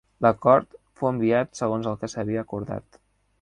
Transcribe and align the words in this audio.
L'acord 0.25 0.71
fou 1.01 1.09
enviat 1.09 1.61
segons 1.61 1.91
el 1.93 1.99
que 2.05 2.11
s'havia 2.15 2.47
acordat. 2.47 2.99